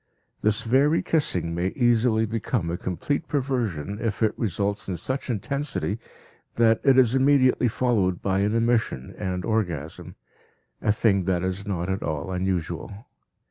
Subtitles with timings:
[0.41, 5.99] This very kissing may easily become a complete perversion if it results in such intensity
[6.55, 10.15] that it is immediately followed by an emission and orgasm
[10.81, 12.91] a thing that is not at all unusual.